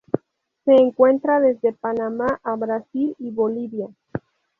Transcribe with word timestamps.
Se 0.65 0.73
encuentra 0.73 1.39
desde 1.39 1.73
Panamá 1.73 2.39
a 2.41 2.55
Brasil 2.55 3.15
y 3.19 3.29
Bolivia. 3.29 3.87